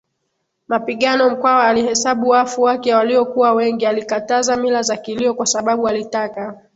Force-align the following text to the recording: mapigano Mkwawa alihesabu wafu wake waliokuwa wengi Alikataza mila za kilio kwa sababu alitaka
mapigano 0.67 1.29
Mkwawa 1.29 1.63
alihesabu 1.67 2.29
wafu 2.29 2.61
wake 2.61 2.93
waliokuwa 2.93 3.51
wengi 3.53 3.85
Alikataza 3.85 4.57
mila 4.57 4.81
za 4.81 4.97
kilio 4.97 5.33
kwa 5.33 5.45
sababu 5.45 5.87
alitaka 5.87 6.61